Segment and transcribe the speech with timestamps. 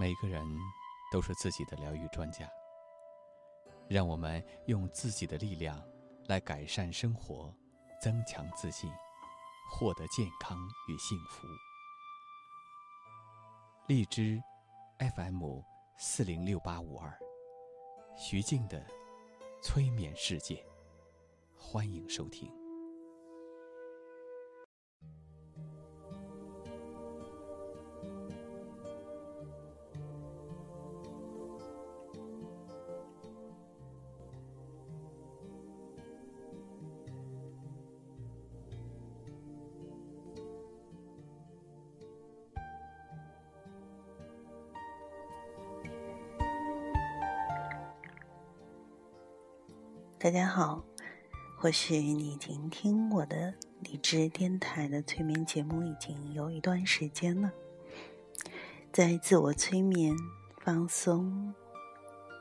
[0.00, 0.46] 每个人
[1.10, 2.48] 都是自己的疗愈专家。
[3.88, 5.82] 让我们用自己的力量
[6.26, 7.52] 来改善生活，
[8.00, 8.92] 增强自信，
[9.70, 10.56] 获得健康
[10.88, 11.48] 与幸福。
[13.86, 14.40] 荔枝
[15.16, 15.60] FM
[15.96, 17.18] 四零六八五二，
[18.16, 18.86] 徐静的
[19.62, 20.64] 催眠世界，
[21.56, 22.57] 欢迎收听。
[50.20, 50.82] 大家好，
[51.56, 57.52] 或许你已经听我的理智电台的催眠节目已经有一段时间了，
[58.92, 60.16] 在自我催眠、
[60.60, 61.54] 放松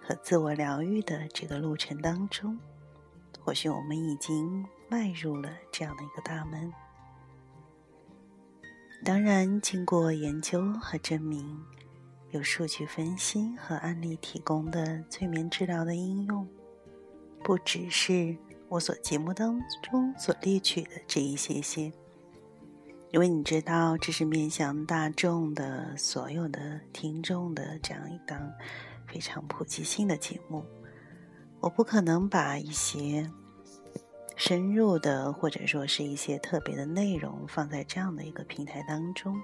[0.00, 2.56] 和自我疗愈的这个路程当中，
[3.40, 6.72] 或许我们已经迈入了这样的一个大门。
[9.04, 11.60] 当然，经过研究和证明，
[12.30, 16.48] 有数据分析和案例提供的催眠治疗的应用。
[17.44, 18.34] 不只是
[18.70, 21.92] 我所节目当中所列举的这一些些，
[23.12, 28.50] 因为你知道这是面向大众的所有的听众的这样一档
[29.06, 30.64] 非常普及性的节目，
[31.60, 33.30] 我不可能把一些
[34.36, 39.38] 深入的或者说是一些特别的内容放在这样的一个平台当中。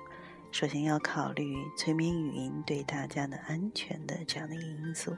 [0.51, 5.15] 首先要考虑催眠语音对大家的安全的这样的一个因素。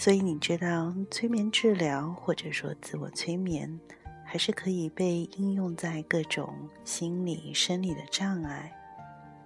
[0.00, 3.80] 所以你知道，催眠治疗或者说自我催眠，
[4.24, 6.54] 还是可以被应用在各种
[6.84, 8.72] 心理、生理的障碍，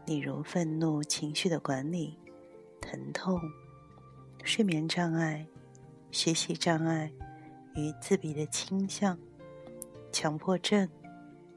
[0.05, 2.19] 例如愤怒情绪的管理、
[2.83, 3.41] 疼痛、
[4.45, 5.47] 睡眠障碍、
[6.11, 7.11] 学习障碍
[7.75, 9.19] 与自闭的倾向、
[10.13, 10.87] 强迫症、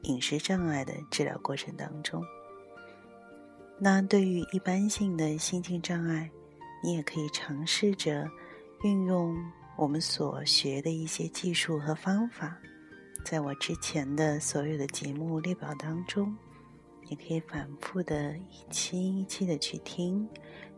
[0.04, 2.24] 饮食障碍的治疗过程当中。
[3.78, 6.30] 那对于一般性的心境障碍，
[6.82, 8.26] 你也可以尝试着。
[8.82, 9.34] 运用
[9.76, 12.58] 我们所学的一些技术和方法，
[13.24, 16.36] 在我之前的所有的节目列表当中，
[17.08, 20.28] 你可以反复的一期一期的去听，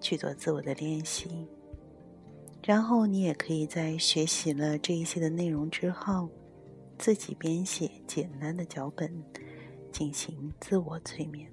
[0.00, 1.46] 去做自我的练习。
[2.64, 6.28] 然后你也可以在学习了这一些的内容之后，
[6.98, 9.12] 自己编写简单的脚本，
[9.90, 11.50] 进行自我催眠。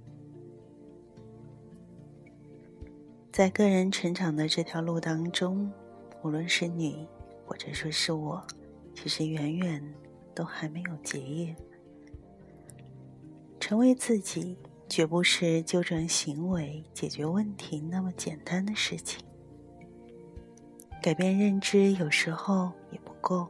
[3.32, 5.72] 在个人成长的这条路当中。
[6.26, 7.08] 无论是你，
[7.46, 8.44] 或者说是我，
[8.96, 9.94] 其实远远
[10.34, 11.56] 都还没有结业。
[13.60, 14.58] 成为自己，
[14.90, 19.24] 绝不是纠正行为、解决问题那么简单的事情。
[21.00, 23.48] 改变认知有时候也不够。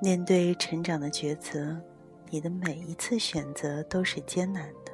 [0.00, 1.78] 面对成长的抉择，
[2.30, 4.92] 你的每一次选择都是艰难的。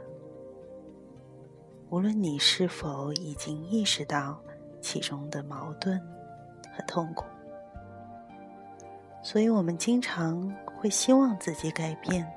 [1.90, 4.42] 无论你是否已经意识到。
[4.84, 5.98] 其中的矛盾
[6.76, 7.24] 和痛苦，
[9.22, 12.30] 所以我们经常会希望自己改变，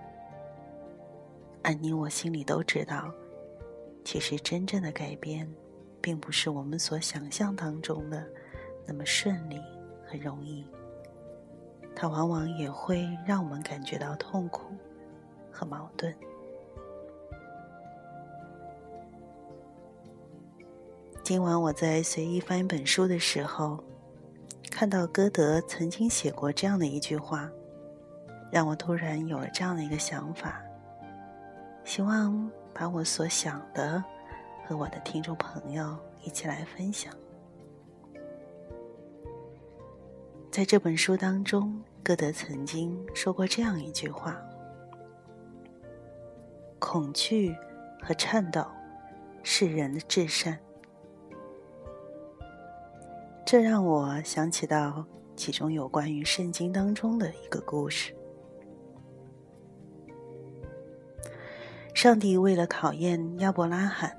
[1.62, 3.14] 而你我心里都知道，
[4.06, 5.46] 其实真正的改变，
[6.00, 8.26] 并不是我们所想象当中的
[8.86, 9.62] 那么顺利
[10.06, 10.66] 和容易，
[11.94, 14.74] 它往往也会让我们感觉到痛苦
[15.52, 16.16] 和矛盾。
[21.28, 23.84] 今晚我在随意翻一本书的时候，
[24.72, 27.52] 看到歌德曾经写过这样的一句话，
[28.50, 30.64] 让我突然有了这样的一个想法，
[31.84, 34.02] 希望把我所想的
[34.66, 37.14] 和我的听众朋友一起来分享。
[40.50, 44.42] 在这本书当中，歌德曾经说过这样一句话
[46.80, 47.54] ：“恐惧
[48.02, 48.66] 和颤抖
[49.44, 50.58] 是人的至善。”
[53.48, 55.06] 这让我想起到
[55.38, 58.14] 其中有关于圣经当中的一个故事。
[61.94, 64.18] 上帝为了考验亚伯拉罕，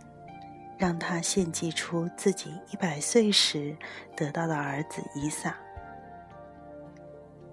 [0.78, 3.76] 让他献祭出自己一百岁时
[4.16, 5.54] 得到的儿子以撒。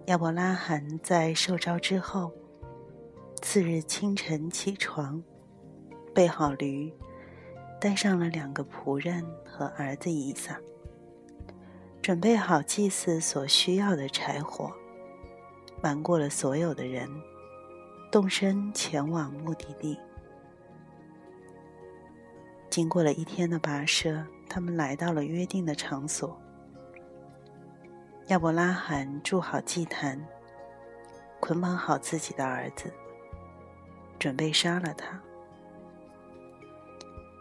[0.06, 2.32] 亚伯拉罕在受召之后，
[3.42, 5.22] 次日清晨起床，
[6.14, 6.90] 备好驴，
[7.82, 10.58] 带上了两个仆人和儿子以撒。
[12.06, 14.72] 准备好祭祀所需要的柴火，
[15.82, 17.10] 瞒过了所有的人，
[18.12, 19.98] 动身前往目的地。
[22.70, 26.40] 经过了一天的跋涉，他们来到了约定的场所。
[28.28, 30.24] 亚伯拉罕筑好祭坛，
[31.40, 32.94] 捆绑好自己的儿子，
[34.20, 35.20] 准备杀了他。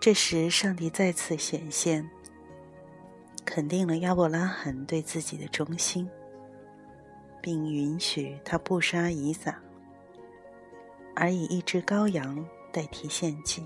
[0.01, 2.09] 这时，上帝再次显现，
[3.45, 6.09] 肯定了亚伯拉罕对自己的忠心，
[7.41, 9.61] 并允许他不杀以撒，
[11.15, 13.63] 而以一只羔羊代替献祭。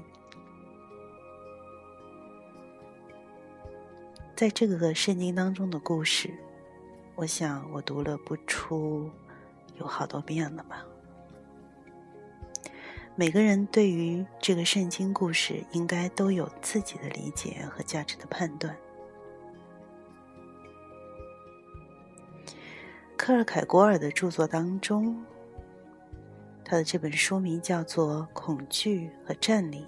[4.36, 6.32] 在这个圣经当中的故事，
[7.14, 9.10] 我想我读了不出
[9.80, 10.84] 有好多遍了吧。
[13.16, 18.76] 每个人对于这个圣经故事，应该都有自己的理解和价值的判断。
[23.28, 25.22] 特尔凯郭尔的著作当中，
[26.64, 29.82] 他的这本书名叫做《恐惧和占领》，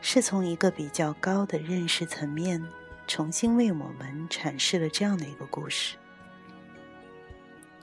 [0.00, 2.64] 是从一个比较高的认识层面。
[3.06, 5.98] 重新为我们阐释了这样的一个故事。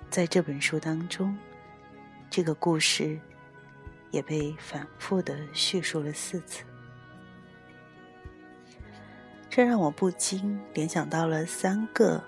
[0.10, 1.38] 在这本书当中，
[2.28, 3.20] 这个故事
[4.10, 6.64] 也被反复的叙述了四次，
[9.48, 12.20] 这让我不禁联想到了三个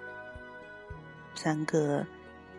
[1.35, 2.05] 三个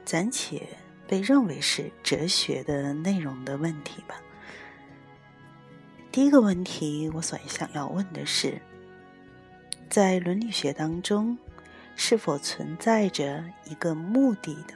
[0.04, 0.66] 暂且
[1.06, 4.16] 被认为是哲学的内容的问题吧。
[6.12, 8.60] 第一个问题，我所想要问的是。
[9.90, 11.38] 在伦理学当中，
[11.94, 14.74] 是否存在着一个目的的，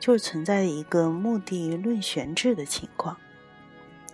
[0.00, 3.16] 就是存在一个目的论悬置的情况？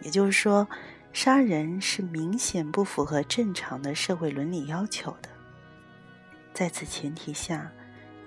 [0.00, 0.66] 也就是说，
[1.12, 5.28] 杀人是明显不符合正常的社会伦理要求的。
[6.54, 7.70] 在此前提下，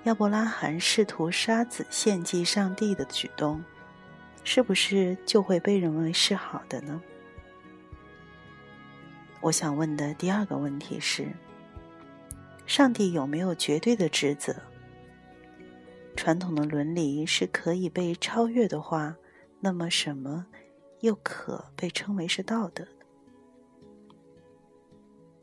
[0.04, 3.64] 亚伯拉罕试图杀子献祭上帝的举动，
[4.44, 7.02] 是不是就会被认为是好的呢？
[9.40, 11.32] 我想问的第二个问题是：
[12.66, 14.54] 上帝有没有绝对的职责？
[16.18, 19.16] 传统的伦理是可以被超越的话，
[19.62, 20.46] 那么什么
[21.00, 22.86] 又可被称为是道德？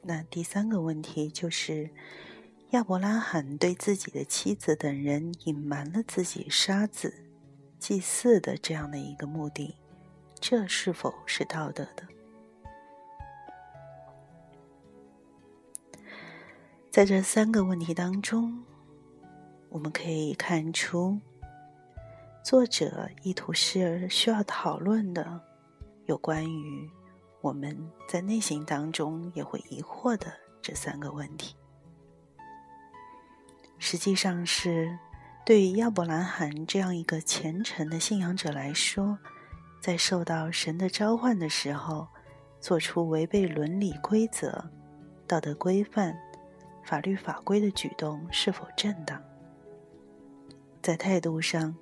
[0.03, 1.89] 那第三个问题就是：
[2.75, 7.15] 亚伯拉罕对自己的妻子等人隐瞒了自己杀子
[7.79, 9.77] 祭祀的这样的一个目的，
[10.41, 12.03] 这是否是道德的？
[16.91, 18.65] 在这三个问题当中，
[19.69, 21.21] 我们可以看出，
[22.43, 25.41] 作者意图是需要讨论的
[26.07, 26.91] 有关于
[27.41, 30.27] 我们在内心当中也会疑惑的
[30.61, 31.55] 这三个问题。
[33.87, 34.99] 实际上是
[35.45, 39.19] 对于亚伯兰罕这样一个虔诚的信仰者来说，
[39.79, 42.09] 在受到神的召唤的时候，
[42.63, 44.71] 做出违背伦理规则、
[45.27, 46.17] 道德规范。
[46.83, 49.23] 法律法规的举动是否正当？
[50.81, 51.77] 在态度上，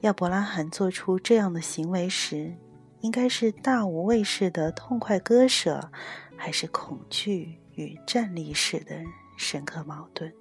[0.00, 2.56] 亚伯拉罕做出这样的行为时，
[3.02, 5.90] 应该是大无畏式的痛快割舍，
[6.38, 8.96] 还是恐惧与站立式的
[9.36, 10.32] 深刻矛盾？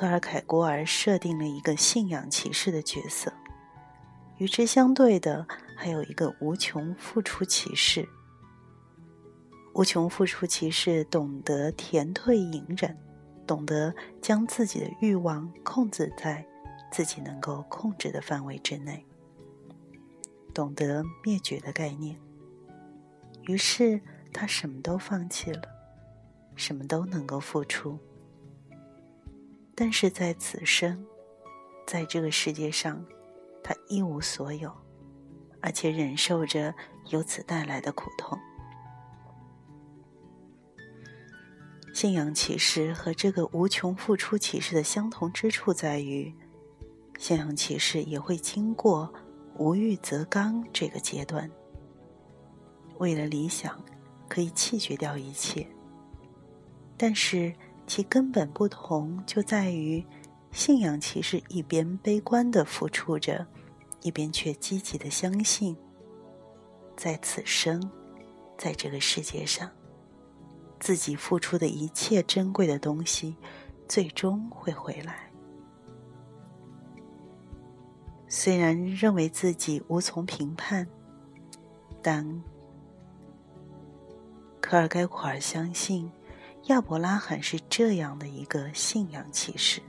[0.00, 3.30] 特尔凯郭尔设定了一个信仰骑士的角色，
[4.38, 8.08] 与之相对的还有一个无穷付出骑士。
[9.74, 12.96] 无穷付出骑士懂得甜退隐忍，
[13.46, 16.46] 懂得将自己的欲望控制在
[16.90, 19.04] 自己能够控制的范围之内，
[20.54, 22.18] 懂得灭绝的概念。
[23.42, 24.00] 于是
[24.32, 25.60] 他什么都放弃了，
[26.56, 27.98] 什么都能够付出。
[29.80, 31.06] 但是在此生，
[31.86, 33.02] 在这个世界上，
[33.64, 34.70] 他一无所有，
[35.62, 36.74] 而且忍受着
[37.06, 38.38] 由此带来的苦痛。
[41.94, 46.30] 信仰启示和这个无穷付出启示的相同之处在于，
[47.18, 49.10] 信仰启示也会经过
[49.56, 51.50] 无欲则刚这个阶段。
[52.98, 53.82] 为了理想，
[54.28, 55.66] 可以弃绝掉一切。
[56.98, 57.50] 但是
[57.90, 60.06] 其根本不同就在于，
[60.52, 63.44] 信仰其实一边悲观的付出着，
[64.02, 65.76] 一边却积极的相信，
[66.96, 67.90] 在此生，
[68.56, 69.68] 在这个世界上。
[70.78, 73.36] 自己付出的一切珍贵的东西，
[73.88, 75.28] 最终会回来。
[78.28, 80.86] 虽然认为自己无从评判，
[82.00, 82.40] 但
[84.60, 86.08] 科尔盖库尔相信
[86.70, 89.82] 亚伯拉罕是这样的一个信仰骑士。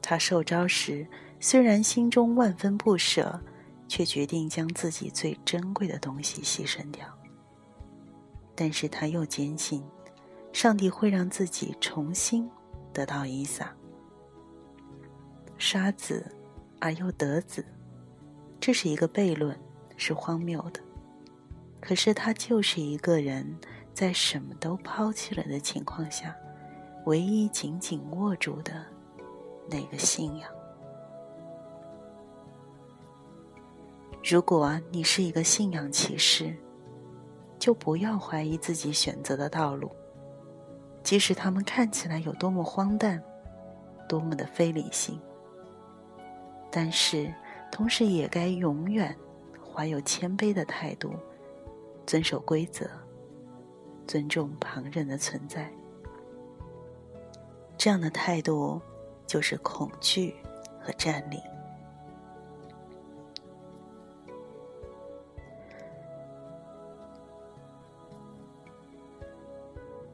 [0.00, 1.06] 他受招时，
[1.38, 3.38] 虽然心中万分不舍，
[3.86, 7.06] 却决定将自己最珍贵的东西牺牲掉。
[8.54, 9.84] 但是他又坚信，
[10.54, 12.48] 上帝会让自己重新
[12.90, 13.74] 得到伊萨，
[15.58, 16.34] 杀子
[16.80, 17.62] 而又得子，
[18.58, 19.58] 这是一个悖论，
[19.98, 20.80] 是荒谬的。
[21.78, 23.46] 可是他就是一个人
[23.94, 26.34] 在什么都抛弃了的情况下，
[27.06, 28.84] 唯一紧紧握住的
[29.70, 30.50] 那个信仰。
[34.24, 36.52] 如果你是一个信仰骑士，
[37.58, 39.90] 就不要怀疑自己选择的道路，
[41.04, 43.22] 即使他们看起来有多么荒诞，
[44.08, 45.20] 多么的非理性。
[46.68, 47.32] 但是，
[47.70, 49.16] 同时也该永远
[49.72, 51.14] 怀有谦卑的态度。
[52.06, 52.86] 遵守规则，
[54.06, 55.70] 尊重旁人的存在，
[57.76, 58.80] 这样的态度
[59.26, 60.34] 就是恐惧
[60.80, 61.40] 和占领。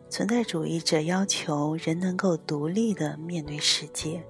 [0.08, 4.22] 存在主义者要求人能够独立的面对世界，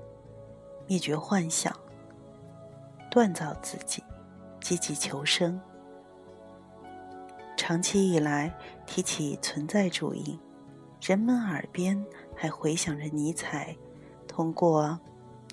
[0.87, 1.75] 灭绝幻想，
[3.11, 4.05] 锻造自己，
[4.61, 5.61] 积极求生。
[7.71, 8.53] 长期以来，
[8.85, 10.37] 提起存在主义，
[11.01, 13.77] 人们耳边还回响着尼采
[14.27, 14.99] 通过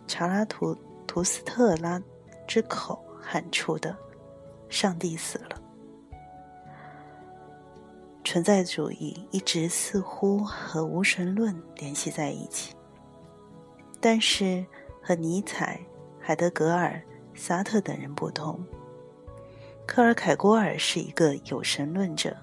[0.07, 2.01] 查拉图图斯特拉
[2.47, 3.95] 之口喊出的
[4.67, 5.61] “上帝死了”。
[8.25, 12.73] 存在主义一直似乎和无神论联系在一起，
[14.01, 14.65] 但是
[15.03, 15.79] 和尼采、
[16.19, 16.99] 海德格尔、
[17.35, 18.59] 萨特等人不同。
[19.87, 22.35] 科尔凯郭尔是一个有神论者，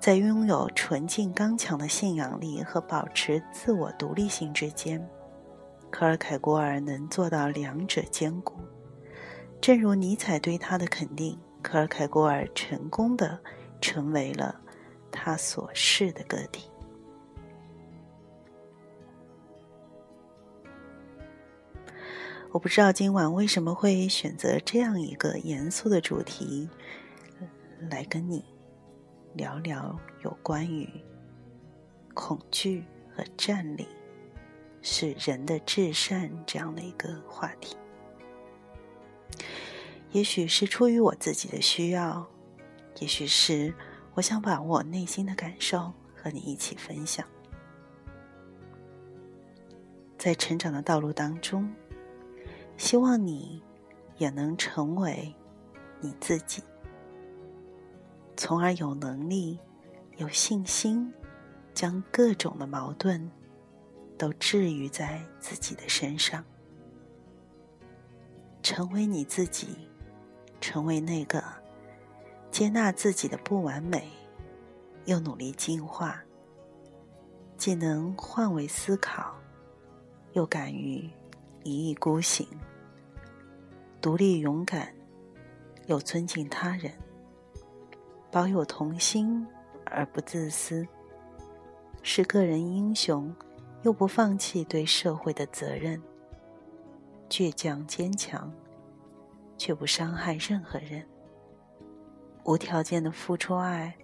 [0.00, 5.00] 在拥有纯净刚强的信仰力和保持自我独立性之间，
[5.90, 8.56] 科尔凯郭尔能做到两者兼顾。
[9.60, 13.38] 正如尼采对他的肯定，科尔凯郭尔成功的
[13.80, 14.60] 成为了
[15.10, 16.71] 他所是的个体。
[22.52, 26.68] 我不知道今晚为什么会选择这样一个严肃的主题，
[27.90, 28.44] 来跟你
[29.32, 30.86] 聊聊有关于
[32.12, 32.84] 恐惧
[33.16, 33.86] 和占领
[34.82, 37.74] 是人的至善这样的一个话题。
[40.10, 42.28] 也许是出于我自己的需要，
[43.00, 43.72] 也许是
[44.12, 47.26] 我想把我内心的感受和你一起分享，
[50.18, 51.66] 在成长的道路当中。
[52.76, 53.62] 希望你
[54.18, 55.34] 也能成为
[56.00, 56.62] 你自己，
[58.36, 59.58] 从而有能力、
[60.16, 61.12] 有信心，
[61.72, 63.30] 将各种的矛盾
[64.18, 66.44] 都治愈在自己的身上，
[68.62, 69.88] 成为你自己，
[70.60, 71.42] 成为那个
[72.50, 74.10] 接纳自己的不完美，
[75.06, 76.22] 又努力进化，
[77.56, 79.34] 既能换位思考，
[80.32, 81.08] 又敢于
[81.64, 82.46] 一意孤行。
[84.00, 84.92] 独立勇敢，
[85.86, 86.92] 又尊敬他人，
[88.30, 89.46] 保有童心
[89.84, 90.86] 而不自私，
[92.02, 93.34] 是个人英雄，
[93.82, 96.02] 又不放弃对社会的责任。
[97.28, 98.52] 倔强坚强，
[99.56, 101.06] 却不伤害任何人。
[102.44, 103.96] 无条件的付出爱，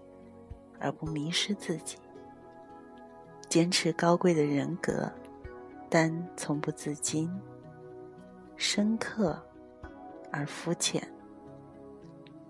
[0.79, 1.99] 而不迷失自己。
[3.49, 5.11] 坚持高贵的人格，
[5.91, 7.31] 但从不自禁。
[8.57, 9.41] 深刻。
[10.31, 11.03] 而肤浅，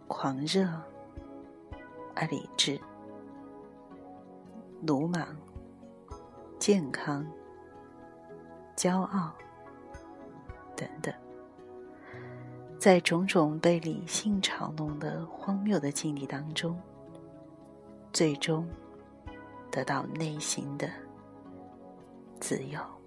[0.08, 0.68] 狂热
[2.16, 2.76] 而理智，
[4.82, 5.28] 鲁莽、
[6.58, 7.24] 健康、
[8.74, 9.32] 骄傲
[10.74, 11.14] 等等，
[12.80, 16.76] 在种种被理性嘲弄的荒谬的境地当中，
[18.12, 18.68] 最终
[19.70, 20.90] 得到内心的
[22.40, 22.97] 自由。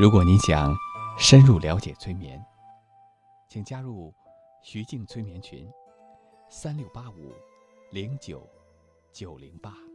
[0.00, 0.74] 如果你想
[1.18, 2.42] 深入了解催眠，
[3.50, 4.10] 请加入
[4.62, 5.70] 徐静催眠群：
[6.48, 7.34] 三六八五
[7.90, 8.48] 零九
[9.12, 9.89] 九零八。